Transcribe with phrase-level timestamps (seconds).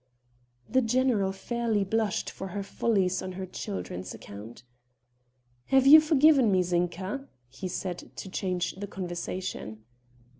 [0.67, 4.63] The general fairly blushed for her follies on her children's account.
[5.67, 9.83] "Have you forgiven me, Zinka?" he said to change the conversation.